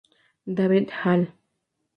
David 0.55 0.89
Hall 1.05 1.29